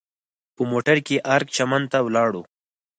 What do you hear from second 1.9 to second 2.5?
ته ولاړو.